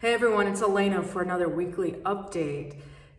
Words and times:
Hey 0.00 0.14
everyone, 0.14 0.46
it's 0.46 0.62
Elena 0.62 1.02
for 1.02 1.20
another 1.20 1.46
weekly 1.46 1.92
update. 2.06 2.76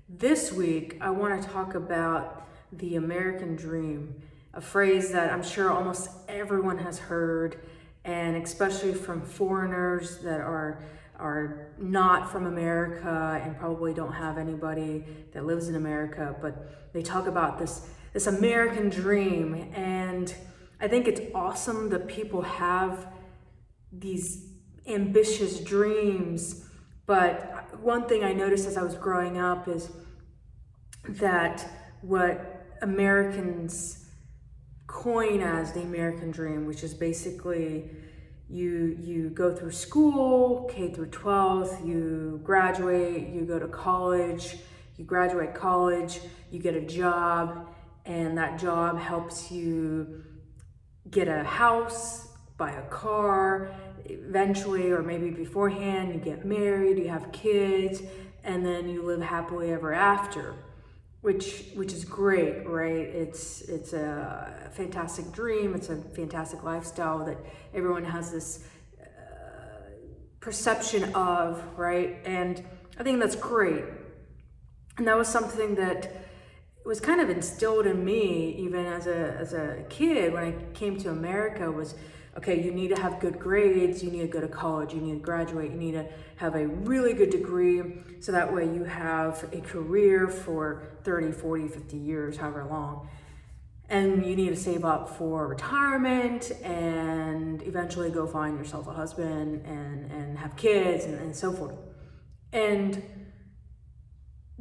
This 0.09 0.51
week, 0.51 0.97
I 0.99 1.11
want 1.11 1.39
to 1.39 1.47
talk 1.47 1.75
about 1.75 2.47
the 2.71 2.95
American 2.95 3.55
dream, 3.55 4.15
a 4.55 4.61
phrase 4.61 5.11
that 5.11 5.31
I'm 5.31 5.43
sure 5.43 5.71
almost 5.71 6.09
everyone 6.27 6.79
has 6.79 6.97
heard, 6.97 7.59
and 8.03 8.35
especially 8.35 8.95
from 8.95 9.21
foreigners 9.21 10.17
that 10.23 10.41
are 10.41 10.81
are 11.19 11.67
not 11.77 12.31
from 12.31 12.47
America 12.47 13.39
and 13.43 13.55
probably 13.59 13.93
don't 13.93 14.13
have 14.13 14.39
anybody 14.39 15.05
that 15.33 15.45
lives 15.45 15.69
in 15.69 15.75
America, 15.75 16.35
but 16.41 16.93
they 16.93 17.03
talk 17.03 17.27
about 17.27 17.59
this 17.59 17.91
this 18.11 18.25
American 18.25 18.89
dream 18.89 19.71
and 19.75 20.33
I 20.79 20.87
think 20.87 21.07
it's 21.07 21.21
awesome 21.35 21.89
that 21.89 22.07
people 22.07 22.41
have 22.41 23.05
these 23.91 24.47
ambitious 24.87 25.59
dreams 25.59 26.65
but 27.11 27.77
one 27.81 28.07
thing 28.07 28.23
I 28.23 28.31
noticed 28.31 28.65
as 28.65 28.77
I 28.77 28.83
was 28.83 28.95
growing 28.95 29.37
up 29.37 29.67
is 29.67 29.89
that 31.09 31.69
what 31.99 32.77
Americans 32.81 34.05
coin 34.87 35.41
as 35.41 35.73
the 35.73 35.81
American 35.81 36.31
dream, 36.31 36.65
which 36.65 36.85
is 36.85 36.93
basically 36.93 37.89
you 38.49 38.95
you 38.97 39.29
go 39.29 39.53
through 39.53 39.73
school, 39.73 40.69
K 40.71 40.93
through 40.93 41.07
12, 41.07 41.85
you 41.85 42.39
graduate, 42.45 43.27
you 43.27 43.41
go 43.41 43.59
to 43.59 43.67
college, 43.67 44.55
you 44.95 45.03
graduate 45.03 45.53
college, 45.53 46.21
you 46.49 46.59
get 46.59 46.75
a 46.75 46.85
job, 47.01 47.67
and 48.05 48.37
that 48.37 48.57
job 48.57 48.97
helps 48.97 49.51
you 49.51 50.23
get 51.09 51.27
a 51.27 51.43
house, 51.43 52.29
buy 52.61 52.71
a 52.73 52.87
car, 52.89 53.71
eventually, 54.05 54.91
or 54.91 55.01
maybe 55.01 55.31
beforehand, 55.31 56.13
you 56.13 56.19
get 56.19 56.45
married, 56.45 56.95
you 56.99 57.09
have 57.09 57.31
kids, 57.31 58.03
and 58.43 58.63
then 58.63 58.87
you 58.87 59.01
live 59.01 59.19
happily 59.19 59.71
ever 59.71 59.91
after, 59.93 60.53
which 61.21 61.47
which 61.73 61.91
is 61.91 62.03
great, 62.05 62.67
right? 62.67 63.07
It's 63.23 63.61
it's 63.61 63.93
a 63.93 64.69
fantastic 64.73 65.31
dream. 65.31 65.73
It's 65.73 65.89
a 65.89 65.97
fantastic 66.19 66.59
lifestyle 66.63 67.25
that 67.25 67.39
everyone 67.73 68.05
has 68.05 68.31
this 68.31 68.49
uh, 69.01 69.05
perception 70.39 71.03
of, 71.15 71.63
right? 71.75 72.19
And 72.25 72.63
I 72.99 73.01
think 73.03 73.19
that's 73.19 73.35
great. 73.35 73.85
And 74.97 75.07
that 75.07 75.17
was 75.17 75.27
something 75.27 75.73
that 75.83 75.99
was 76.85 76.99
kind 76.99 77.21
of 77.21 77.29
instilled 77.29 77.85
in 77.85 78.03
me 78.03 78.55
even 78.57 78.85
as 78.85 79.07
a 79.07 79.35
as 79.39 79.53
a 79.53 79.83
kid 79.89 80.33
when 80.33 80.43
I 80.43 80.51
came 80.73 80.97
to 80.99 81.09
America 81.09 81.71
was 81.71 81.95
okay, 82.37 82.61
you 82.63 82.71
need 82.71 82.95
to 82.95 83.01
have 83.01 83.19
good 83.19 83.37
grades, 83.39 84.03
you 84.03 84.09
need 84.09 84.21
to 84.21 84.27
go 84.27 84.39
to 84.39 84.47
college, 84.47 84.93
you 84.93 85.01
need 85.01 85.13
to 85.13 85.19
graduate, 85.19 85.71
you 85.71 85.77
need 85.77 85.93
to 85.93 86.05
have 86.37 86.55
a 86.55 86.67
really 86.67 87.13
good 87.13 87.29
degree 87.29 87.81
so 88.19 88.31
that 88.31 88.53
way 88.53 88.65
you 88.65 88.83
have 88.83 89.43
a 89.51 89.59
career 89.61 90.27
for 90.27 90.83
30, 91.03 91.31
40, 91.33 91.67
50 91.67 91.97
years, 91.97 92.37
however 92.37 92.65
long. 92.65 93.09
And 93.89 94.25
you 94.25 94.37
need 94.37 94.49
to 94.49 94.55
save 94.55 94.85
up 94.85 95.09
for 95.17 95.47
retirement 95.47 96.51
and 96.63 97.61
eventually 97.63 98.09
go 98.09 98.25
find 98.25 98.57
yourself 98.57 98.87
a 98.87 98.93
husband 98.93 99.65
and, 99.65 100.09
and 100.09 100.37
have 100.37 100.55
kids 100.55 101.03
and, 101.03 101.15
and 101.15 101.35
so 101.35 101.51
forth. 101.51 101.75
And 102.53 103.03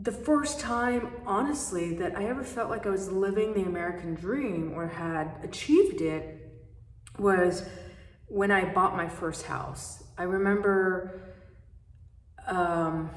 the 0.03 0.13
first 0.13 0.61
time, 0.61 1.13
honestly, 1.27 1.95
that 1.97 2.17
I 2.17 2.25
ever 2.25 2.43
felt 2.43 2.71
like 2.71 2.87
I 2.87 2.91
was 2.91 3.11
living 3.11 3.53
the 3.53 3.65
American 3.65 4.15
dream 4.15 4.73
or 4.75 4.87
had 4.87 5.37
achieved 5.43 6.01
it 6.01 6.51
was 7.19 7.69
when 8.27 8.51
I 8.51 8.73
bought 8.73 8.97
my 8.97 9.09
first 9.09 9.45
house. 9.45 10.03
I 10.17 10.23
remember 10.23 11.35
um, 12.47 13.11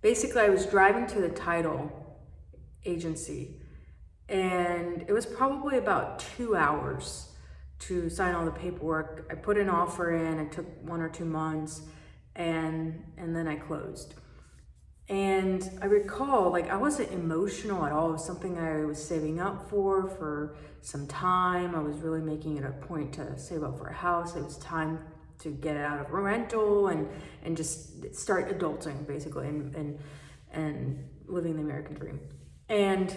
basically 0.00 0.42
I 0.42 0.48
was 0.48 0.64
driving 0.66 1.08
to 1.08 1.20
the 1.20 1.30
title 1.30 1.90
agency 2.84 3.60
and 4.28 5.04
it 5.08 5.12
was 5.12 5.26
probably 5.26 5.78
about 5.78 6.20
two 6.36 6.54
hours 6.54 7.32
to 7.80 8.08
sign 8.08 8.34
all 8.36 8.44
the 8.44 8.52
paperwork. 8.52 9.26
I 9.30 9.34
put 9.34 9.58
an 9.58 9.68
offer 9.68 10.14
in, 10.14 10.38
it 10.38 10.52
took 10.52 10.66
one 10.82 11.00
or 11.00 11.08
two 11.08 11.24
months 11.24 11.82
and 12.36 13.02
and 13.16 13.34
then 13.34 13.48
I 13.48 13.56
closed. 13.56 14.14
And 15.08 15.70
I 15.80 15.86
recall, 15.86 16.50
like, 16.50 16.68
I 16.68 16.76
wasn't 16.76 17.12
emotional 17.12 17.84
at 17.84 17.92
all. 17.92 18.08
It 18.08 18.12
was 18.12 18.24
something 18.24 18.58
I 18.58 18.84
was 18.84 19.02
saving 19.02 19.40
up 19.40 19.70
for 19.70 20.08
for 20.08 20.56
some 20.80 21.06
time. 21.06 21.76
I 21.76 21.80
was 21.80 21.98
really 21.98 22.20
making 22.20 22.56
it 22.56 22.64
a 22.64 22.72
point 22.72 23.12
to 23.14 23.38
save 23.38 23.62
up 23.62 23.78
for 23.78 23.86
a 23.86 23.94
house. 23.94 24.34
It 24.34 24.42
was 24.42 24.56
time 24.58 24.98
to 25.38 25.50
get 25.50 25.76
out 25.76 26.00
of 26.00 26.10
rental 26.10 26.88
and 26.88 27.08
and 27.44 27.56
just 27.56 28.14
start 28.16 28.48
adulting, 28.56 29.06
basically, 29.06 29.46
and 29.46 29.74
and 29.76 29.98
and 30.52 31.08
living 31.26 31.54
the 31.54 31.62
American 31.62 31.94
dream. 31.94 32.18
And 32.68 33.14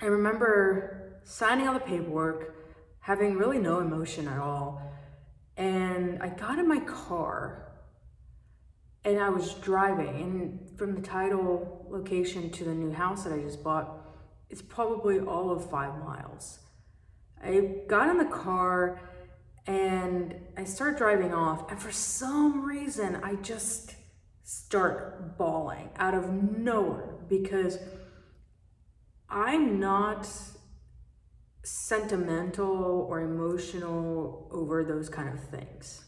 I 0.00 0.06
remember 0.06 1.20
signing 1.24 1.68
all 1.68 1.74
the 1.74 1.80
paperwork, 1.80 2.56
having 3.00 3.36
really 3.36 3.58
no 3.58 3.80
emotion 3.80 4.28
at 4.28 4.38
all. 4.38 4.80
And 5.58 6.22
I 6.22 6.28
got 6.28 6.58
in 6.58 6.66
my 6.66 6.80
car 6.80 7.69
and 9.04 9.18
I 9.18 9.30
was 9.30 9.54
driving, 9.54 10.08
and 10.08 10.78
from 10.78 10.94
the 10.94 11.00
title 11.00 11.86
location 11.90 12.50
to 12.50 12.64
the 12.64 12.74
new 12.74 12.92
house 12.92 13.24
that 13.24 13.32
I 13.32 13.40
just 13.40 13.64
bought, 13.64 14.06
it's 14.50 14.62
probably 14.62 15.20
all 15.20 15.50
of 15.50 15.70
five 15.70 15.98
miles. 15.98 16.58
I 17.42 17.60
got 17.88 18.08
in 18.10 18.18
the 18.18 18.26
car 18.26 19.00
and 19.66 20.34
I 20.56 20.64
start 20.64 20.98
driving 20.98 21.32
off, 21.32 21.70
and 21.70 21.80
for 21.80 21.92
some 21.92 22.64
reason, 22.64 23.20
I 23.22 23.36
just 23.36 23.94
start 24.42 25.38
bawling 25.38 25.90
out 25.96 26.14
of 26.14 26.30
nowhere 26.30 27.14
because 27.28 27.78
I'm 29.28 29.78
not 29.78 30.28
sentimental 31.62 33.06
or 33.08 33.20
emotional 33.20 34.48
over 34.50 34.82
those 34.82 35.08
kind 35.08 35.28
of 35.28 35.40
things 35.48 36.04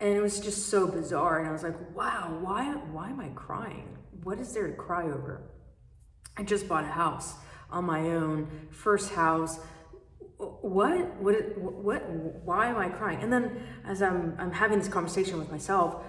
and 0.00 0.10
it 0.14 0.20
was 0.20 0.40
just 0.40 0.68
so 0.68 0.86
bizarre 0.86 1.38
and 1.38 1.48
i 1.48 1.52
was 1.52 1.62
like 1.62 1.76
wow 1.94 2.38
why 2.42 2.64
why 2.92 3.08
am 3.10 3.20
i 3.20 3.28
crying? 3.28 3.96
What 4.22 4.40
is 4.40 4.52
there 4.52 4.66
to 4.66 4.72
cry 4.74 5.04
over? 5.04 5.42
I 6.36 6.42
just 6.42 6.68
bought 6.68 6.84
a 6.84 6.88
house 6.88 7.34
on 7.70 7.84
my 7.84 8.00
own 8.10 8.68
first 8.70 9.12
house. 9.12 9.60
What 10.38 11.14
what 11.22 11.56
what 11.58 12.10
why 12.44 12.66
am 12.66 12.76
i 12.76 12.88
crying? 12.88 13.22
And 13.22 13.32
then 13.32 13.62
as 13.86 14.02
i'm 14.02 14.34
i'm 14.38 14.52
having 14.52 14.78
this 14.78 14.88
conversation 14.88 15.38
with 15.38 15.50
myself 15.50 16.02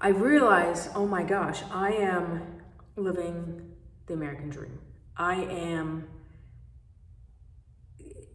i 0.00 0.08
realize 0.08 0.88
oh 0.94 1.06
my 1.06 1.22
gosh 1.22 1.62
i 1.70 1.92
am 1.92 2.60
living 2.96 3.72
the 4.06 4.14
american 4.14 4.50
dream. 4.50 4.78
I 5.16 5.34
am 5.34 6.08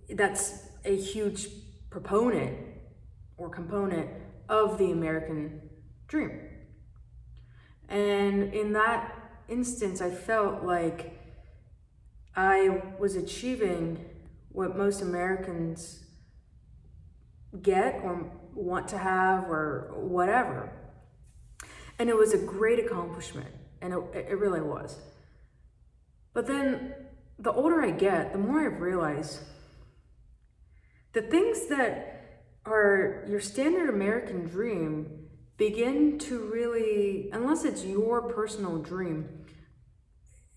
that's 0.10 0.68
a 0.84 0.96
huge 0.96 1.48
proponent 1.90 2.58
or 3.38 3.50
component 3.50 4.10
of 4.50 4.78
the 4.78 4.92
American 4.92 5.62
dream. 6.08 6.42
And 7.90 8.54
in 8.54 8.74
that 8.74 9.14
instance, 9.48 10.02
I 10.02 10.10
felt 10.10 10.64
like 10.64 11.20
I 12.36 12.82
was 13.00 13.16
achieving 13.16 14.06
what 14.52 14.78
most 14.78 15.02
Americans 15.02 16.04
get 17.62 18.02
or 18.04 18.32
want 18.54 18.88
to 18.90 18.98
have 18.98 19.50
or 19.50 19.92
whatever. 19.96 20.72
And 22.00 22.10
it 22.10 22.16
was 22.16 22.34
a 22.34 22.38
great 22.38 22.80
accomplishment, 22.80 23.54
and 23.82 23.94
it, 23.94 24.28
it 24.30 24.38
really 24.38 24.62
was. 24.62 24.98
But 26.34 26.48
then 26.48 26.94
the 27.40 27.52
older 27.52 27.82
I 27.82 27.92
get, 27.92 28.34
the 28.34 28.40
more 28.40 28.62
I 28.62 28.66
realize 28.66 29.42
the 31.14 31.22
things 31.22 31.68
that 31.68 32.25
are 32.66 33.24
your 33.28 33.40
standard 33.40 33.90
American 33.90 34.46
dream 34.46 35.28
begin 35.58 36.18
to 36.20 36.40
really, 36.52 37.30
unless 37.32 37.64
it's 37.64 37.86
your 37.86 38.22
personal 38.24 38.78
dream, 38.80 39.46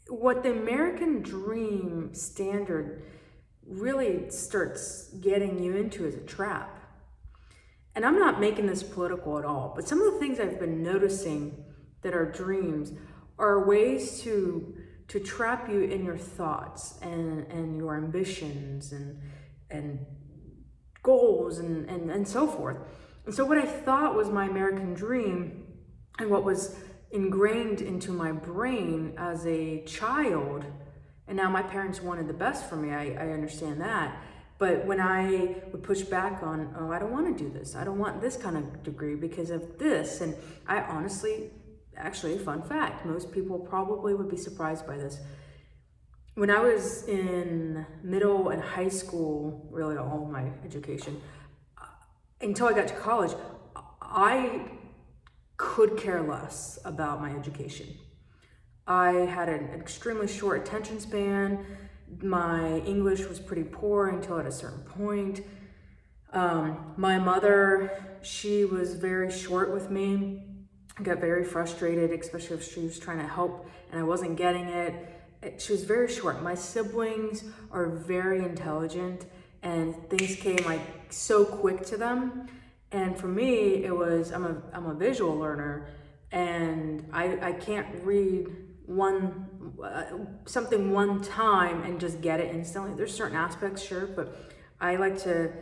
what 0.09 0.43
the 0.43 0.51
American 0.51 1.23
dream 1.23 2.15
standard 2.15 3.03
really 3.67 4.31
starts 4.31 5.09
getting 5.21 5.63
you 5.63 5.77
into 5.77 6.07
is 6.07 6.15
a 6.15 6.21
trap. 6.21 6.75
And 7.95 8.07
I'm 8.07 8.19
not 8.19 8.41
making 8.41 8.67
this 8.67 8.83
political 8.83 9.39
at 9.39 9.45
all, 9.45 9.73
but 9.75 9.87
some 9.87 10.01
of 10.01 10.13
the 10.13 10.19
things 10.19 10.41
I've 10.41 10.59
been 10.59 10.83
noticing 10.83 11.65
that 12.03 12.15
are 12.15 12.31
dreams 12.31 12.93
are 13.39 13.67
ways 13.67 14.21
to 14.23 14.75
to 15.09 15.19
trap 15.19 15.71
you 15.71 15.81
in 15.81 16.05
your 16.05 16.19
thoughts 16.19 16.99
and, 17.01 17.47
and 17.51 17.77
your 17.79 17.97
ambitions 17.97 18.93
and 18.93 19.19
and 19.71 20.05
goals 21.03 21.59
and, 21.59 21.89
and, 21.89 22.11
and 22.11 22.27
so 22.27 22.47
forth. 22.47 22.77
And 23.27 23.35
so, 23.35 23.45
what 23.45 23.59
I 23.59 23.67
thought 23.67 24.15
was 24.15 24.31
my 24.31 24.47
American 24.47 24.95
dream 24.95 25.67
and 26.19 26.31
what 26.31 26.45
was 26.45 26.77
ingrained 27.11 27.81
into 27.81 28.13
my 28.13 28.33
brain 28.33 29.15
as 29.17 29.47
a 29.47 29.83
child, 29.85 30.65
and 31.27 31.37
now 31.37 31.51
my 31.51 31.63
parents 31.63 32.03
wanted 32.03 32.29
the 32.29 32.35
best 32.35 32.69
for 32.69 32.77
me, 32.77 32.91
I, 32.91 33.13
I 33.13 33.33
understand 33.33 33.81
that. 33.81 34.23
But 34.59 34.85
when 34.87 35.01
I 35.01 35.57
would 35.71 35.85
push 35.85 36.03
back 36.03 36.43
on, 36.43 36.75
oh, 36.79 36.91
I 36.91 36.99
don't 36.99 37.13
want 37.13 37.37
to 37.37 37.45
do 37.45 37.51
this, 37.51 37.77
I 37.77 37.85
don't 37.85 37.99
want 37.99 38.21
this 38.21 38.37
kind 38.37 38.57
of 38.57 38.83
degree 38.83 39.15
because 39.15 39.51
of 39.51 39.79
this, 39.79 40.21
and 40.21 40.35
I 40.67 40.81
honestly, 40.81 41.51
actually, 41.97 42.37
fun 42.39 42.63
fact, 42.63 43.07
most 43.07 43.31
people 43.31 43.59
probably 43.59 44.15
would 44.15 44.29
be 44.29 44.37
surprised 44.37 44.87
by 44.87 44.97
this. 44.97 45.21
When 46.39 46.51
I 46.51 46.61
was 46.61 47.03
in 47.09 47.85
middle 48.05 48.51
and 48.51 48.63
high 48.63 48.91
school, 48.91 49.67
really 49.73 49.97
all 49.97 50.25
my 50.31 50.53
education, 50.65 51.21
uh, 51.77 51.87
until 52.41 52.69
I 52.69 52.75
got 52.75 52.87
to 52.87 52.95
college, 52.95 53.33
I 54.01 54.71
could 55.57 55.97
care 55.97 56.23
less 56.23 56.79
about 56.85 57.21
my 57.21 57.33
education. 57.33 57.89
I 58.87 59.11
had 59.11 59.49
an 59.49 59.71
extremely 59.75 60.29
short 60.29 60.61
attention 60.63 61.01
span 61.01 61.67
my 62.23 62.79
English 62.87 63.27
was 63.27 63.41
pretty 63.41 63.65
poor 63.65 64.07
until 64.07 64.39
at 64.39 64.47
a 64.47 64.53
certain 64.53 64.85
point. 64.85 65.41
Um, 66.33 66.95
my 66.97 67.19
mother, 67.19 68.01
she 68.23 68.65
was 68.65 68.95
very 68.95 69.33
short 69.33 69.73
with 69.73 69.91
me. 69.91 70.45
I 70.97 71.03
got 71.03 71.19
very 71.19 71.45
frustrated, 71.45 72.13
especially 72.13 72.59
if 72.59 72.73
she 72.73 72.83
was 72.83 72.97
trying 73.01 73.19
to 73.19 73.27
help 73.27 73.69
and 73.91 73.99
I 73.99 74.05
wasn't 74.05 74.37
getting 74.37 74.69
it. 74.69 75.18
She 75.59 75.73
was 75.73 75.85
very 75.85 76.13
short. 76.13 76.43
My 76.43 76.55
siblings 76.55 77.45
are 77.71 77.87
very 77.89 78.39
intelligent 78.45 79.27
and 79.63 79.95
things 80.09 80.37
came 80.37 80.65
like 80.65 80.81
so 81.11 81.45
quick 81.45 81.85
to 81.87 81.97
them. 81.97 82.49
And 82.91 83.19
for 83.19 83.29
me, 83.29 83.85
it 83.85 83.95
was, 83.95 84.33
I'm 84.33 84.47
a, 84.47 84.63
I'm 84.73 84.87
a 84.87 84.95
visual 84.95 85.37
learner 85.37 85.89
and 86.33 87.09
I, 87.13 87.49
I 87.49 87.53
can't 87.53 87.87
read 88.05 88.49
one 88.87 89.47
uh, 89.83 90.05
something 90.47 90.91
one 90.91 91.21
time 91.21 91.83
and 91.83 92.01
just 92.01 92.21
get 92.21 92.41
it 92.41 92.55
instantly. 92.55 92.95
There's 92.95 93.15
certain 93.15 93.37
aspects, 93.37 93.83
sure, 93.83 94.07
but 94.07 94.53
I 94.81 94.97
like 94.97 95.19
to 95.23 95.53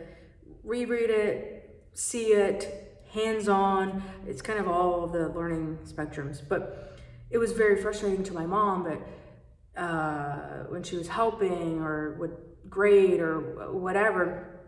reread 0.63 1.09
it, 1.09 1.85
see 1.93 2.27
it, 2.27 3.03
hands-on. 3.11 4.01
It's 4.27 4.41
kind 4.41 4.59
of 4.59 4.67
all 4.67 5.07
the 5.07 5.29
learning 5.29 5.79
spectrums. 5.85 6.41
But 6.47 6.97
it 7.29 7.37
was 7.37 7.51
very 7.51 7.81
frustrating 7.81 8.23
to 8.23 8.33
my 8.33 8.45
mom, 8.45 8.83
but 8.83 9.01
uh, 9.77 10.63
when 10.69 10.83
she 10.83 10.97
was 10.97 11.07
helping 11.07 11.81
or 11.81 12.17
would 12.19 12.35
grade 12.69 13.19
or 13.19 13.71
whatever, 13.71 14.59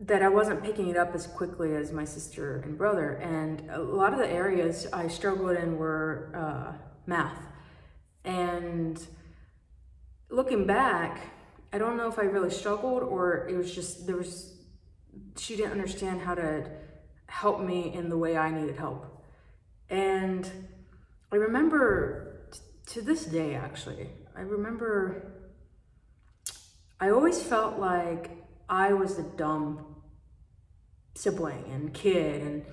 that 0.00 0.22
I 0.22 0.28
wasn't 0.28 0.64
picking 0.64 0.88
it 0.88 0.96
up 0.96 1.14
as 1.14 1.26
quickly 1.26 1.76
as 1.76 1.92
my 1.92 2.04
sister 2.04 2.60
and 2.64 2.76
brother. 2.76 3.12
And 3.12 3.70
a 3.70 3.78
lot 3.78 4.12
of 4.12 4.18
the 4.18 4.28
areas 4.28 4.86
I 4.92 5.06
struggled 5.08 5.56
in 5.56 5.76
were 5.76 6.32
uh, 6.34 6.72
math. 7.06 7.38
And 8.24 9.00
looking 10.28 10.66
back, 10.66 11.20
I 11.72 11.78
don't 11.78 11.96
know 11.96 12.08
if 12.08 12.18
I 12.18 12.22
really 12.22 12.50
struggled 12.50 13.02
or 13.02 13.46
it 13.48 13.56
was 13.56 13.72
just, 13.72 14.06
there 14.06 14.16
was, 14.16 14.56
she 15.38 15.54
didn't 15.54 15.72
understand 15.72 16.20
how 16.20 16.34
to 16.34 16.68
help 17.26 17.60
me 17.60 17.94
in 17.94 18.08
the 18.08 18.18
way 18.18 18.36
I 18.36 18.50
needed 18.50 18.76
help. 18.76 19.24
And 19.88 20.50
I 21.30 21.36
remember 21.36 22.31
to 22.86 23.02
this 23.02 23.24
day, 23.24 23.54
actually, 23.54 24.10
I 24.36 24.40
remember 24.40 25.32
I 27.00 27.10
always 27.10 27.42
felt 27.42 27.78
like 27.78 28.30
I 28.68 28.92
was 28.92 29.16
the 29.16 29.24
dumb 29.24 29.96
sibling 31.14 31.64
and 31.72 31.92
kid 31.92 32.42
and 32.42 32.64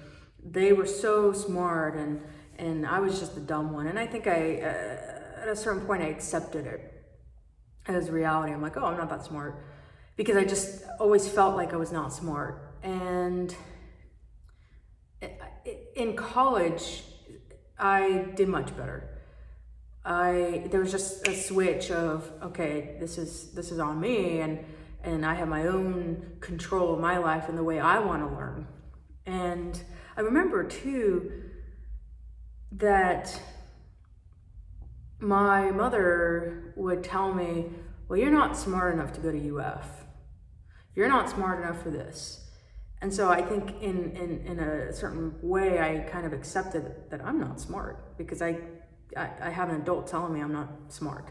they 0.43 0.71
were 0.71 0.85
so 0.85 1.33
smart 1.33 1.95
and 1.95 2.21
and 2.57 2.85
I 2.85 2.99
was 2.99 3.19
just 3.19 3.35
the 3.35 3.41
dumb 3.41 3.73
one. 3.73 3.87
And 3.87 3.97
I 3.97 4.05
think 4.05 4.27
I 4.27 4.61
uh, 4.61 5.41
at 5.41 5.47
a 5.47 5.55
certain 5.55 5.85
point 5.85 6.03
I 6.03 6.07
accepted 6.07 6.67
it 6.67 6.93
as 7.87 8.09
reality. 8.09 8.53
I'm 8.53 8.61
like 8.61 8.77
oh 8.77 8.85
I'm 8.85 8.97
not 8.97 9.09
that 9.09 9.25
smart 9.25 9.63
because 10.15 10.37
I 10.37 10.45
just 10.45 10.83
always 10.99 11.27
felt 11.27 11.55
like 11.55 11.73
I 11.73 11.77
was 11.77 11.91
not 11.91 12.13
smart. 12.13 12.75
And 12.83 13.55
in 15.95 16.15
college 16.15 17.03
I 17.77 18.27
did 18.35 18.47
much 18.47 18.77
better 18.77 19.18
I 20.05 20.67
there 20.71 20.79
was 20.79 20.91
just 20.91 21.27
a 21.27 21.35
switch 21.35 21.91
of 21.91 22.31
okay 22.41 22.95
this 22.99 23.17
is 23.17 23.51
this 23.51 23.71
is 23.71 23.79
on 23.79 23.99
me 23.99 24.39
and 24.39 24.65
and 25.03 25.25
I 25.25 25.33
have 25.35 25.47
my 25.47 25.67
own 25.67 26.37
control 26.41 26.93
of 26.93 26.99
my 26.99 27.17
life 27.17 27.47
and 27.47 27.57
the 27.57 27.63
way 27.63 27.79
I 27.79 27.99
want 27.99 28.21
to 28.27 28.35
learn. 28.35 28.67
And 29.25 29.81
I 30.17 30.21
remember 30.21 30.63
too 30.63 31.31
that 32.73 33.39
my 35.19 35.71
mother 35.71 36.73
would 36.75 37.03
tell 37.03 37.33
me, 37.33 37.67
Well, 38.07 38.19
you're 38.19 38.31
not 38.31 38.57
smart 38.57 38.93
enough 38.93 39.13
to 39.13 39.21
go 39.21 39.31
to 39.31 39.57
UF. 39.57 40.05
You're 40.95 41.07
not 41.07 41.29
smart 41.29 41.63
enough 41.63 41.81
for 41.81 41.89
this. 41.91 42.45
And 43.01 43.13
so 43.13 43.29
I 43.29 43.41
think 43.41 43.81
in, 43.81 44.11
in, 44.17 44.45
in 44.45 44.59
a 44.59 44.91
certain 44.91 45.35
way, 45.41 45.79
I 45.79 45.99
kind 46.09 46.25
of 46.25 46.33
accepted 46.33 47.09
that 47.09 47.23
I'm 47.23 47.39
not 47.39 47.61
smart 47.61 48.17
because 48.17 48.41
I, 48.41 48.57
I, 49.15 49.29
I 49.41 49.49
have 49.49 49.69
an 49.69 49.81
adult 49.81 50.07
telling 50.07 50.33
me 50.33 50.41
I'm 50.41 50.53
not 50.53 50.69
smart. 50.89 51.27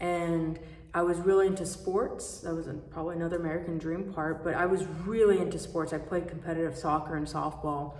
And 0.00 0.58
I 0.92 1.02
was 1.02 1.18
really 1.18 1.48
into 1.48 1.66
sports. 1.66 2.40
That 2.40 2.54
was 2.54 2.68
probably 2.90 3.16
another 3.16 3.36
American 3.36 3.78
dream 3.78 4.12
part, 4.12 4.44
but 4.44 4.54
I 4.54 4.66
was 4.66 4.84
really 5.04 5.38
into 5.40 5.58
sports. 5.58 5.92
I 5.92 5.98
played 5.98 6.28
competitive 6.28 6.76
soccer 6.76 7.16
and 7.16 7.26
softball, 7.26 7.94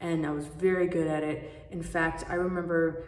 and 0.00 0.24
I 0.26 0.30
was 0.30 0.46
very 0.46 0.86
good 0.86 1.06
at 1.06 1.22
it. 1.22 1.66
In 1.70 1.82
fact, 1.82 2.24
I 2.28 2.34
remember 2.34 3.04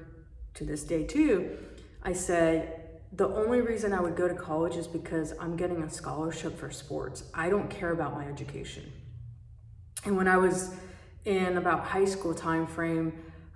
to 0.54 0.64
this 0.64 0.82
day 0.82 1.04
too, 1.04 1.56
I 2.02 2.12
said, 2.12 2.76
the 3.12 3.28
only 3.28 3.60
reason 3.60 3.92
I 3.92 4.00
would 4.00 4.14
go 4.14 4.28
to 4.28 4.34
college 4.34 4.76
is 4.76 4.86
because 4.86 5.32
I'm 5.40 5.56
getting 5.56 5.82
a 5.82 5.90
scholarship 5.90 6.58
for 6.58 6.70
sports. 6.70 7.24
I 7.34 7.48
don't 7.48 7.68
care 7.68 7.90
about 7.90 8.14
my 8.14 8.26
education. 8.26 8.92
And 10.04 10.16
when 10.16 10.28
I 10.28 10.36
was 10.36 10.74
in 11.24 11.56
about 11.56 11.84
high 11.84 12.04
school 12.04 12.34
time 12.34 12.66
frame, 12.66 13.12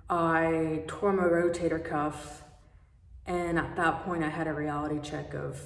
I 0.09 0.83
tore 0.87 1.13
my 1.13 1.23
rotator 1.23 1.83
cuff 1.83 2.43
and 3.25 3.57
at 3.57 3.75
that 3.75 4.05
point, 4.05 4.23
I 4.23 4.29
had 4.29 4.47
a 4.47 4.53
reality 4.53 4.99
check 5.01 5.33
of 5.33 5.59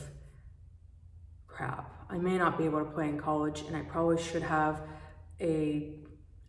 crap. 1.47 1.93
I 2.09 2.17
may 2.17 2.37
not 2.37 2.57
be 2.57 2.65
able 2.65 2.79
to 2.79 2.91
play 2.91 3.09
in 3.09 3.19
college, 3.19 3.61
and 3.67 3.75
I 3.75 3.81
probably 3.81 4.21
should 4.21 4.43
have 4.43 4.81
a, 5.41 5.93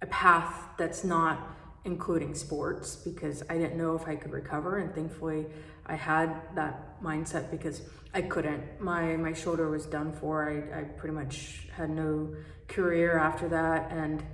a 0.00 0.06
path 0.06 0.68
that's 0.78 1.02
not 1.02 1.56
including 1.84 2.34
sports 2.34 2.94
because 2.94 3.42
I 3.50 3.54
didn't 3.54 3.76
know 3.76 3.96
if 3.96 4.06
I 4.06 4.14
could 4.14 4.30
recover. 4.30 4.78
And 4.78 4.94
thankfully, 4.94 5.46
I 5.86 5.96
had 5.96 6.42
that 6.54 7.02
mindset 7.02 7.50
because 7.50 7.82
I 8.14 8.22
couldn't. 8.22 8.80
My, 8.80 9.16
my 9.16 9.32
shoulder 9.32 9.68
was 9.68 9.86
done 9.86 10.12
for. 10.12 10.48
I, 10.48 10.80
I 10.80 10.82
pretty 10.84 11.14
much 11.14 11.66
had 11.74 11.90
no 11.90 12.36
career 12.68 13.18
after 13.18 13.48
that. 13.48 13.90
And 13.90 14.24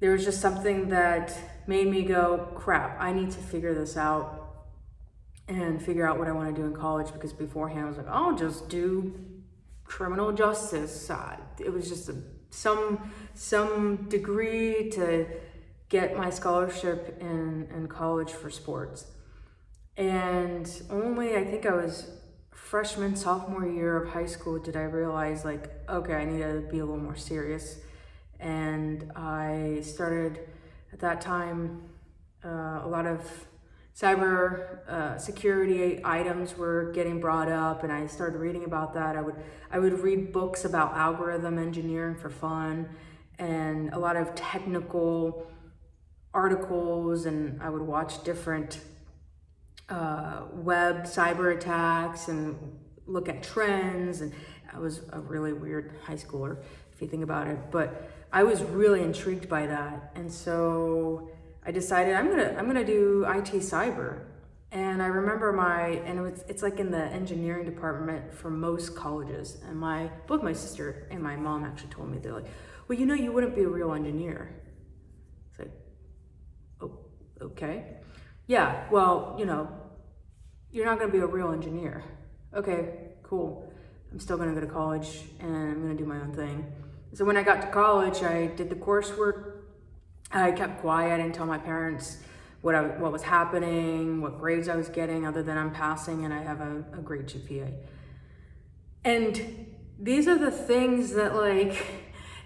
there 0.00 0.12
was 0.12 0.24
just 0.24 0.40
something 0.40 0.88
that 0.88 1.36
made 1.68 1.86
me 1.86 2.02
go, 2.02 2.48
crap, 2.54 3.00
I 3.00 3.12
need 3.12 3.30
to 3.32 3.38
figure 3.38 3.74
this 3.74 3.96
out 3.96 4.66
and 5.46 5.82
figure 5.82 6.08
out 6.08 6.18
what 6.18 6.26
I 6.26 6.32
want 6.32 6.54
to 6.54 6.60
do 6.60 6.66
in 6.66 6.74
college 6.74 7.12
because 7.12 7.32
beforehand 7.32 7.84
I 7.84 7.88
was 7.88 7.98
like, 7.98 8.08
I'll 8.08 8.36
just 8.36 8.68
do 8.68 9.14
criminal 9.84 10.32
justice. 10.32 11.10
It 11.58 11.72
was 11.72 11.88
just 11.88 12.08
a, 12.08 12.16
some 12.50 13.10
some 13.34 14.08
degree 14.08 14.90
to 14.90 15.26
get 15.88 16.16
my 16.16 16.30
scholarship 16.30 17.16
in, 17.20 17.68
in 17.74 17.86
college 17.86 18.30
for 18.30 18.50
sports. 18.50 19.06
And 19.96 20.70
only 20.90 21.36
I 21.36 21.44
think 21.44 21.66
I 21.66 21.72
was 21.72 22.10
freshman, 22.50 23.16
sophomore 23.16 23.66
year 23.66 24.02
of 24.02 24.10
high 24.10 24.26
school 24.26 24.58
did 24.58 24.76
I 24.76 24.82
realize 24.82 25.44
like, 25.44 25.70
okay, 25.88 26.14
I 26.14 26.24
need 26.24 26.42
to 26.42 26.66
be 26.70 26.78
a 26.80 26.84
little 26.84 27.02
more 27.02 27.16
serious. 27.16 27.78
And 28.38 29.10
I 29.16 29.80
started 29.82 30.40
at 30.92 31.00
that 31.00 31.20
time 31.20 31.82
uh, 32.44 32.82
a 32.84 32.88
lot 32.88 33.06
of 33.06 33.46
cyber 33.98 34.86
uh, 34.88 35.18
security 35.18 36.00
items 36.04 36.56
were 36.56 36.92
getting 36.92 37.20
brought 37.20 37.50
up 37.50 37.82
and 37.82 37.92
I 37.92 38.06
started 38.06 38.38
reading 38.38 38.64
about 38.64 38.94
that. 38.94 39.16
I 39.16 39.20
would 39.20 39.34
I 39.70 39.78
would 39.78 40.00
read 40.00 40.32
books 40.32 40.64
about 40.64 40.94
algorithm 40.94 41.58
engineering 41.58 42.14
for 42.14 42.30
fun 42.30 42.88
and 43.38 43.92
a 43.92 43.98
lot 43.98 44.16
of 44.16 44.34
technical 44.36 45.50
articles 46.32 47.26
and 47.26 47.60
I 47.60 47.70
would 47.70 47.82
watch 47.82 48.22
different 48.22 48.80
uh, 49.88 50.42
web 50.52 51.04
cyber 51.04 51.56
attacks 51.56 52.28
and 52.28 52.56
look 53.06 53.28
at 53.28 53.42
trends 53.42 54.20
and 54.20 54.32
I 54.72 54.78
was 54.78 55.00
a 55.12 55.18
really 55.18 55.52
weird 55.52 55.96
high 56.04 56.14
schooler 56.14 56.58
if 56.92 57.02
you 57.02 57.08
think 57.08 57.24
about 57.24 57.48
it 57.48 57.58
but 57.72 58.10
I 58.32 58.42
was 58.42 58.62
really 58.62 59.02
intrigued 59.02 59.48
by 59.48 59.66
that 59.66 60.12
and 60.14 60.30
so 60.30 61.30
I 61.68 61.70
decided 61.70 62.14
I'm 62.14 62.30
gonna 62.30 62.54
I'm 62.58 62.66
gonna 62.66 62.82
do 62.82 63.26
IT 63.28 63.52
cyber. 63.60 64.20
And 64.72 65.02
I 65.02 65.06
remember 65.06 65.52
my 65.52 66.00
and 66.06 66.26
it's 66.26 66.42
it's 66.48 66.62
like 66.62 66.80
in 66.80 66.90
the 66.90 67.04
engineering 67.04 67.66
department 67.66 68.32
for 68.32 68.48
most 68.48 68.96
colleges. 68.96 69.58
And 69.68 69.78
my 69.78 70.10
both 70.26 70.42
my 70.42 70.54
sister 70.54 71.06
and 71.10 71.22
my 71.22 71.36
mom 71.36 71.64
actually 71.64 71.90
told 71.90 72.10
me 72.10 72.18
they're 72.18 72.32
like, 72.32 72.46
well, 72.88 72.98
you 72.98 73.04
know, 73.04 73.12
you 73.12 73.32
wouldn't 73.32 73.54
be 73.54 73.64
a 73.64 73.68
real 73.68 73.92
engineer. 73.92 74.62
It's 75.50 75.58
like, 75.58 75.72
oh, 76.80 76.98
okay, 77.42 77.98
yeah. 78.46 78.88
Well, 78.90 79.36
you 79.38 79.44
know, 79.44 79.68
you're 80.70 80.86
not 80.86 80.98
gonna 80.98 81.12
be 81.12 81.18
a 81.18 81.26
real 81.26 81.52
engineer. 81.52 82.02
Okay, 82.54 83.10
cool. 83.22 83.70
I'm 84.10 84.18
still 84.18 84.38
to 84.38 84.46
go 84.46 84.66
to 84.66 84.72
college 84.72 85.24
and 85.38 85.54
I'm 85.54 85.82
to 85.96 86.02
do 86.02 86.08
my 86.08 86.18
own 86.18 86.32
thing. 86.32 86.64
So 87.18 87.24
when 87.24 87.36
I 87.36 87.42
got 87.42 87.60
to 87.62 87.66
college, 87.66 88.22
I 88.22 88.46
did 88.46 88.70
the 88.70 88.76
coursework. 88.76 89.54
I 90.30 90.52
kept 90.52 90.80
quiet. 90.80 91.16
Didn't 91.16 91.34
tell 91.34 91.46
my 91.46 91.58
parents 91.58 92.18
what 92.60 92.76
I, 92.76 92.82
what 92.82 93.10
was 93.10 93.22
happening, 93.22 94.20
what 94.20 94.38
grades 94.38 94.68
I 94.68 94.76
was 94.76 94.88
getting, 94.88 95.26
other 95.26 95.42
than 95.42 95.58
I'm 95.58 95.72
passing 95.72 96.24
and 96.24 96.32
I 96.32 96.44
have 96.44 96.60
a, 96.60 96.84
a 96.92 97.02
great 97.02 97.26
GPA. 97.26 97.74
And 99.02 99.66
these 99.98 100.28
are 100.28 100.38
the 100.38 100.52
things 100.52 101.12
that 101.14 101.34
like 101.34 101.84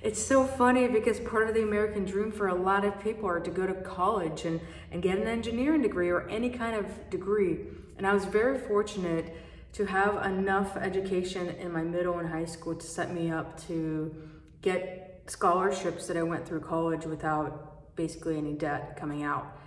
it's 0.01 0.23
so 0.23 0.47
funny 0.47 0.89
because 0.89 1.21
part 1.21 1.51
of 1.51 1.55
the 1.55 1.65
American 1.65 2.07
dream 2.07 2.33
for 2.33 2.49
a 2.49 2.55
lot 2.55 2.87
of 2.87 2.99
people 2.99 3.29
are 3.29 3.41
to 3.41 3.51
go 3.51 3.67
to 3.67 3.75
college 3.75 4.47
and, 4.47 4.59
and 4.91 5.03
get 5.03 5.19
an 5.19 5.27
engineering 5.27 5.83
degree 5.83 6.09
or 6.09 6.27
any 6.31 6.49
kind 6.49 6.77
of 6.77 7.11
degree. 7.11 7.59
And 7.99 8.07
I 8.07 8.15
was 8.15 8.25
very 8.25 8.59
fortunate 8.59 9.37
to 9.75 9.85
have 9.85 10.25
enough 10.25 10.79
education 10.79 11.49
in 11.61 11.73
my 11.73 11.83
middle 11.83 12.19
and 12.19 12.31
high 12.31 12.47
school 12.47 12.75
to 12.75 12.87
set 12.87 13.13
me 13.13 13.31
up 13.31 13.61
to 13.67 14.32
get 14.63 15.25
scholarships 15.27 16.07
that 16.07 16.17
I 16.17 16.23
went 16.23 16.47
through 16.47 16.61
college 16.61 17.05
without 17.05 17.95
basically 17.97 18.39
any 18.39 18.55
debt 18.55 18.97
coming 18.97 19.23
out. 19.23 19.59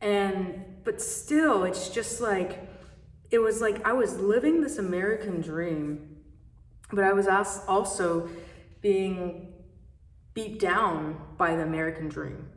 And, 0.00 0.64
but 0.84 1.00
still, 1.00 1.64
it's 1.64 1.88
just 1.88 2.20
like, 2.20 2.68
it 3.30 3.38
was 3.38 3.60
like 3.60 3.86
I 3.86 3.92
was 3.92 4.18
living 4.18 4.60
this 4.62 4.78
American 4.78 5.40
dream, 5.40 6.16
but 6.92 7.04
I 7.04 7.12
was 7.12 7.28
also 7.28 8.28
being 8.80 9.52
beat 10.34 10.60
down 10.60 11.20
by 11.36 11.56
the 11.56 11.62
American 11.62 12.08
dream. 12.08 12.48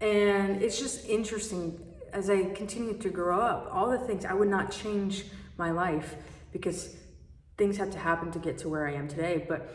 And 0.00 0.60
it's 0.60 0.78
just 0.78 1.06
interesting 1.06 1.80
as 2.12 2.28
I 2.28 2.44
continue 2.50 2.94
to 2.98 3.08
grow 3.08 3.40
up, 3.40 3.68
all 3.72 3.88
the 3.88 3.98
things 3.98 4.24
I 4.24 4.34
would 4.34 4.48
not 4.48 4.70
change 4.70 5.24
my 5.56 5.70
life 5.70 6.16
because 6.52 6.96
things 7.56 7.76
had 7.76 7.92
to 7.92 7.98
happen 7.98 8.30
to 8.32 8.38
get 8.38 8.58
to 8.58 8.68
where 8.68 8.86
I 8.86 8.94
am 8.94 9.08
today. 9.08 9.44
But 9.48 9.72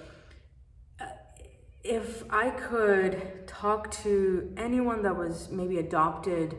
if 1.88 2.24
I 2.29 2.50
could 2.50 3.48
talk 3.48 3.91
to 4.03 4.53
anyone 4.58 5.03
that 5.03 5.15
was 5.15 5.50
maybe 5.50 5.77
adopted 5.79 6.58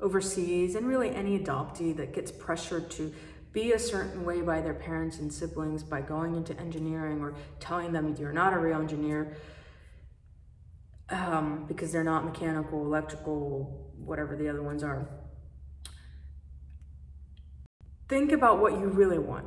overseas 0.00 0.74
and 0.74 0.86
really 0.86 1.10
any 1.10 1.38
adoptee 1.38 1.96
that 1.96 2.12
gets 2.12 2.32
pressured 2.32 2.90
to 2.90 3.12
be 3.52 3.72
a 3.72 3.78
certain 3.78 4.24
way 4.24 4.42
by 4.42 4.60
their 4.60 4.74
parents 4.74 5.18
and 5.18 5.32
siblings 5.32 5.82
by 5.82 6.00
going 6.00 6.34
into 6.34 6.58
engineering 6.60 7.20
or 7.20 7.34
telling 7.60 7.92
them 7.92 8.14
you're 8.18 8.32
not 8.32 8.52
a 8.52 8.58
real 8.58 8.78
engineer 8.78 9.36
um, 11.08 11.64
because 11.68 11.92
they're 11.92 12.04
not 12.04 12.24
mechanical, 12.24 12.84
electrical, 12.84 13.92
whatever 13.96 14.36
the 14.36 14.48
other 14.48 14.62
ones 14.62 14.82
are. 14.82 15.08
Think 18.08 18.32
about 18.32 18.60
what 18.60 18.72
you 18.72 18.88
really 18.88 19.18
want. 19.18 19.46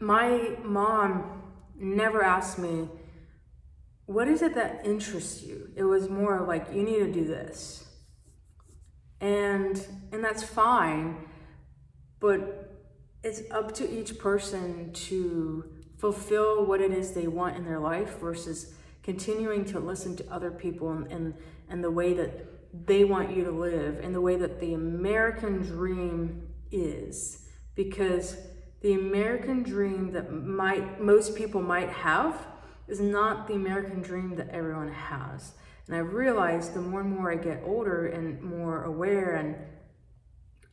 My 0.00 0.56
mom 0.62 1.42
never 1.76 2.22
asked 2.22 2.58
me, 2.58 2.88
What 4.06 4.28
is 4.28 4.42
it 4.42 4.54
that 4.54 4.82
interests 4.84 5.42
you? 5.42 5.70
It 5.76 5.84
was 5.84 6.08
more 6.08 6.44
like, 6.46 6.66
You 6.72 6.82
need 6.82 6.98
to 6.98 7.12
do 7.12 7.24
this. 7.24 7.86
And, 9.20 9.84
and 10.12 10.22
that's 10.22 10.42
fine 10.42 11.28
but 12.24 12.72
it's 13.22 13.42
up 13.50 13.74
to 13.74 13.90
each 13.90 14.18
person 14.18 14.90
to 14.94 15.62
fulfill 15.98 16.64
what 16.64 16.80
it 16.80 16.90
is 16.90 17.12
they 17.12 17.26
want 17.26 17.54
in 17.54 17.66
their 17.66 17.78
life 17.78 18.18
versus 18.18 18.72
continuing 19.02 19.62
to 19.66 19.78
listen 19.78 20.16
to 20.16 20.32
other 20.32 20.50
people 20.50 20.90
and, 20.90 21.06
and, 21.12 21.34
and 21.68 21.84
the 21.84 21.90
way 21.90 22.14
that 22.14 22.86
they 22.86 23.04
want 23.04 23.36
you 23.36 23.44
to 23.44 23.50
live 23.50 24.00
and 24.02 24.14
the 24.14 24.22
way 24.22 24.36
that 24.36 24.58
the 24.58 24.72
American 24.72 25.58
dream 25.58 26.48
is. 26.72 27.46
Because 27.74 28.38
the 28.80 28.94
American 28.94 29.62
dream 29.62 30.12
that 30.12 30.32
might 30.32 30.98
most 30.98 31.36
people 31.36 31.60
might 31.60 31.90
have 31.90 32.46
is 32.88 33.00
not 33.00 33.46
the 33.46 33.54
American 33.54 34.02
dream 34.02 34.36
that 34.36 34.50
everyone 34.50 34.92
has. 34.92 35.52
And 35.86 35.96
I 35.96 36.00
realize 36.00 36.70
the 36.70 36.80
more 36.80 37.00
and 37.00 37.10
more 37.10 37.30
I 37.32 37.36
get 37.36 37.62
older 37.64 38.06
and 38.06 38.40
more 38.42 38.84
aware 38.84 39.34
and 39.34 39.56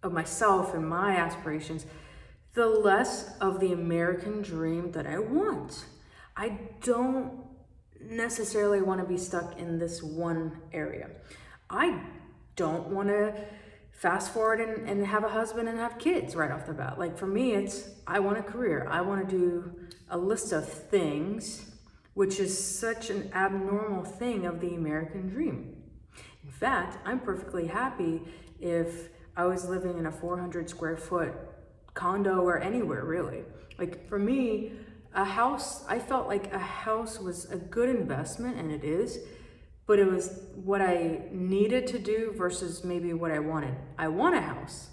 of 0.03 0.12
myself 0.12 0.74
and 0.74 0.88
my 0.88 1.15
aspirations, 1.15 1.86
the 2.53 2.65
less 2.65 3.38
of 3.39 3.60
the 3.60 3.72
American 3.72 4.41
dream 4.41 4.91
that 4.91 5.06
I 5.06 5.20
want. 5.20 5.86
I 6.36 6.60
don't 6.82 7.34
necessarily 8.00 8.82
want 8.82 9.00
to 9.01 9.08
be 9.08 9.18
stuck 9.18 9.60
in 9.60 9.77
this 9.77 10.01
one 10.01 10.60
area. 10.74 11.10
I 11.70 12.01
don't 12.56 12.88
want 12.88 13.10
to 13.10 13.34
fast 13.91 14.34
forward 14.34 14.60
and, 14.60 14.89
and 14.89 15.06
have 15.06 15.24
a 15.24 15.30
husband 15.30 15.70
and 15.70 15.77
have 15.77 16.00
kids 16.00 16.36
right 16.36 16.51
off 16.51 16.65
the 16.65 16.74
bat. 16.74 16.98
Like 16.98 17.18
for 17.18 17.27
me, 17.27 17.53
it's 17.53 17.89
I 18.08 18.20
want 18.20 18.39
a 18.39 18.44
career. 18.44 18.88
I 18.89 19.01
want 19.01 19.30
to 19.30 19.38
do 19.38 19.72
a 20.10 20.18
list 20.18 20.51
of 20.51 20.68
things, 20.68 21.70
which 22.13 22.39
is 22.39 22.58
such 22.80 23.10
an 23.10 23.32
abnormal 23.34 24.03
thing 24.03 24.46
of 24.46 24.60
the 24.60 24.75
American 24.75 25.30
dream. 25.30 25.75
In 26.44 26.51
fact, 26.51 26.98
I'm 27.06 27.20
perfectly 27.20 27.68
happy 27.68 28.22
if 28.60 29.10
I 29.36 29.46
was 29.46 29.68
living 29.68 29.98
in 29.98 30.06
a 30.06 30.12
400 30.12 30.70
square 30.70 30.98
foot 30.98 31.34
condo 31.94 32.41
or 32.41 32.60
anywhere 32.60 33.06
really. 33.06 33.44
Like 33.77 34.08
for 34.08 34.20
me, 34.20 34.74
a 35.13 35.25
house, 35.25 35.84
I 35.88 36.00
felt 36.00 36.27
like 36.27 36.53
a 36.53 36.60
house 36.60 37.20
was 37.20 37.50
a 37.51 37.58
good 37.58 37.89
investment 37.89 38.58
and 38.58 38.72
it 38.72 38.84
is, 38.84 39.20
but 39.86 40.00
it 40.00 40.10
was 40.10 40.41
what 40.56 40.82
I 40.82 41.24
needed 41.32 41.88
to 41.88 42.00
do 42.00 42.34
versus 42.38 42.84
maybe 42.84 43.13
what 43.13 43.32
I 43.32 43.39
wanted. 43.39 43.75
I 43.98 44.08
want 44.08 44.36
a 44.36 44.41
house, 44.41 44.89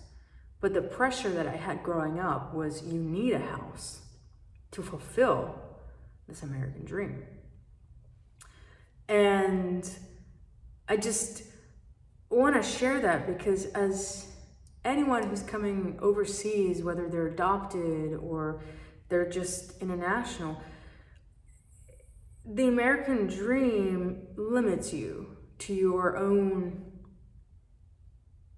but 0.61 0.75
the 0.75 0.83
pressure 0.83 1.31
that 1.31 1.47
I 1.47 1.57
had 1.57 1.83
growing 1.83 2.19
up 2.19 2.55
was 2.55 2.83
you 2.83 2.99
need 2.99 3.35
a 3.35 3.39
house 3.39 4.01
to 4.73 4.83
fulfill 4.83 5.68
this 6.29 6.43
American 6.43 6.85
dream. 6.85 7.23
And 9.09 9.89
I 10.89 10.97
just 10.97 11.43
want 12.31 12.55
to 12.55 12.63
share 12.63 13.01
that 13.01 13.27
because 13.27 13.67
as 13.67 14.31
anyone 14.85 15.29
who's 15.29 15.43
coming 15.43 15.99
overseas, 16.01 16.83
whether 16.83 17.09
they're 17.09 17.29
adopted 17.29 18.15
or 18.15 18.61
they're 19.09 19.29
just 19.29 19.81
international, 19.81 20.61
the 22.45 22.69
American 22.69 23.27
dream 23.27 24.27
limits 24.37 24.93
you 24.93 25.37
to 25.59 25.75
your 25.75 26.17
own 26.17 26.85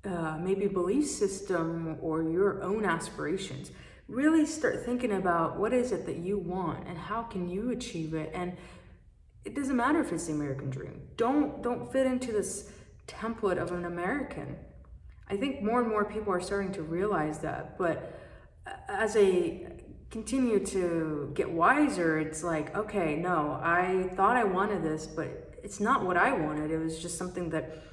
uh, 0.04 0.38
maybe 0.40 0.66
belief 0.66 1.06
system 1.06 1.98
or 2.00 2.22
your 2.22 2.62
own 2.62 2.84
aspirations. 2.84 3.70
Really 4.10 4.44
start 4.44 4.84
thinking 4.84 5.12
about 5.12 5.56
what 5.56 5.72
is 5.72 5.92
it 5.92 6.04
that 6.06 6.16
you 6.16 6.36
want 6.36 6.88
and 6.88 6.98
how 6.98 7.22
can 7.22 7.48
you 7.48 7.70
achieve 7.70 8.12
it. 8.12 8.32
And 8.34 8.56
it 9.44 9.54
doesn't 9.54 9.76
matter 9.76 10.00
if 10.00 10.12
it's 10.12 10.26
the 10.26 10.32
American 10.32 10.68
dream. 10.68 11.02
Don't 11.16 11.62
don't 11.62 11.90
fit 11.92 12.06
into 12.06 12.32
this 12.32 12.70
template 13.06 13.56
of 13.56 13.70
an 13.70 13.84
American. 13.84 14.56
I 15.28 15.36
think 15.36 15.62
more 15.62 15.80
and 15.80 15.88
more 15.88 16.04
people 16.04 16.32
are 16.32 16.40
starting 16.40 16.72
to 16.72 16.82
realize 16.82 17.38
that. 17.38 17.78
But 17.78 18.20
as 18.88 19.16
I 19.16 19.74
continue 20.10 20.64
to 20.66 21.30
get 21.34 21.48
wiser, 21.48 22.18
it's 22.18 22.42
like, 22.42 22.76
okay, 22.76 23.14
no, 23.14 23.60
I 23.62 24.10
thought 24.16 24.36
I 24.36 24.42
wanted 24.42 24.82
this, 24.82 25.06
but 25.06 25.54
it's 25.62 25.78
not 25.78 26.04
what 26.04 26.16
I 26.16 26.32
wanted. 26.32 26.72
It 26.72 26.78
was 26.78 27.00
just 27.00 27.16
something 27.16 27.50
that 27.50 27.84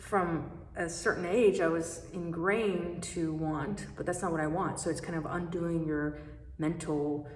from 0.00 0.50
a 0.76 0.88
certain 0.88 1.24
age 1.24 1.60
I 1.60 1.68
was 1.68 2.02
ingrained 2.12 3.02
to 3.14 3.32
want, 3.32 3.86
but 3.96 4.06
that's 4.06 4.22
not 4.22 4.32
what 4.32 4.40
I 4.40 4.46
want. 4.46 4.80
So 4.80 4.90
it's 4.90 5.00
kind 5.00 5.16
of 5.16 5.26
undoing 5.26 5.86
your 5.86 6.18
mental 6.58 7.28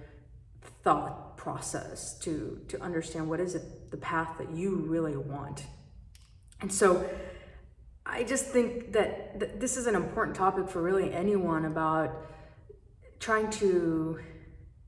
thought 0.83 1.37
process 1.37 2.19
to 2.19 2.61
to 2.69 2.81
understand 2.83 3.29
what 3.29 3.41
is 3.41 3.55
it 3.55 3.91
the 3.91 3.97
path 3.97 4.39
that 4.39 4.51
you 4.51 4.77
really 4.77 5.17
want. 5.17 5.65
And 6.61 6.73
so 6.73 7.09
I 8.05 8.25
just 8.25 8.47
think 8.47 8.93
that 8.93 9.39
th- 9.39 9.53
this 9.57 9.77
is 9.77 9.87
an 9.87 9.95
important 9.95 10.37
topic 10.37 10.69
for 10.69 10.83
really 10.83 11.13
anyone 11.13 11.65
about 11.65 12.11
trying 13.21 13.51
to 13.51 14.19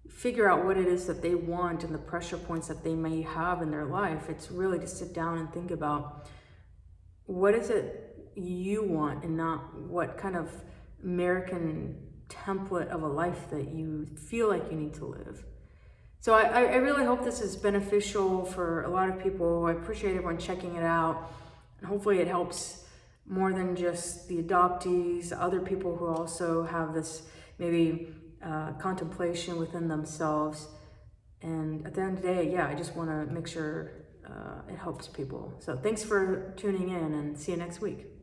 figure 0.09 0.50
out 0.50 0.64
what 0.64 0.76
it 0.76 0.87
is 0.87 1.07
that 1.07 1.23
they 1.23 1.35
want 1.35 1.85
and 1.85 1.95
the 1.95 1.99
pressure 1.99 2.37
points 2.37 2.69
that 2.69 2.83
they 2.83 2.95
may 2.95 3.23
have 3.23 3.62
in 3.62 3.71
their 3.71 3.85
life. 3.85 4.28
It's 4.28 4.50
really 4.50 4.78
to 4.78 4.87
sit 4.87 5.14
down 5.14 5.38
and 5.38 5.52
think 5.52 5.71
about 5.71 6.28
what 7.26 7.54
is 7.54 7.71
it 7.71 8.10
you 8.35 8.83
want 8.83 9.25
and 9.25 9.37
not 9.37 9.75
what 9.75 10.17
kind 10.17 10.37
of 10.37 10.51
American 11.03 11.97
template 12.29 12.89
of 12.89 13.03
a 13.03 13.09
life 13.09 13.51
that 13.51 13.69
you 13.69 14.07
feel 14.17 14.49
like 14.49 14.71
you 14.71 14.77
need 14.77 14.95
to 14.95 15.07
live. 15.07 15.45
So 16.21 16.35
I, 16.35 16.43
I 16.43 16.77
really 16.77 17.05
hope 17.05 17.25
this 17.25 17.41
is 17.41 17.57
beneficial 17.57 18.45
for 18.45 18.83
a 18.83 18.91
lot 18.91 19.09
of 19.09 19.19
people. 19.19 19.65
I 19.65 19.73
appreciate 19.73 20.11
everyone 20.11 20.39
checking 20.39 20.77
it 20.77 20.83
out. 20.83 21.33
And 21.79 21.89
hopefully 21.89 22.19
it 22.19 22.29
helps 22.29 22.85
more 23.27 23.53
than 23.53 23.75
just 23.75 24.29
the 24.29 24.43
adoptees, 24.43 25.33
other 25.33 25.61
people 25.61 25.97
who 25.97 26.07
also 26.07 26.65
have 26.65 26.93
this 26.93 27.23
maybe 27.59 28.15
uh, 28.45 28.73
contemplation 28.73 29.59
within 29.59 29.89
themselves. 29.89 30.69
And 31.41 31.87
at 31.87 31.95
the 31.95 32.03
end 32.03 32.19
of 32.19 32.23
the 32.23 32.29
day, 32.29 32.53
yeah, 32.53 32.67
I 32.67 32.75
just 32.75 32.95
want 32.95 33.09
to 33.09 33.33
make 33.33 33.47
sure 33.47 33.93
uh, 34.27 34.61
it 34.69 34.77
helps 34.77 35.09
people. 35.09 35.55
So 35.61 35.77
thanks 35.77 36.03
for 36.03 36.53
tuning 36.57 36.91
in 36.91 37.15
and 37.15 37.39
see 37.39 37.53
you 37.53 37.59
next 37.59 37.81
week. 37.81 38.20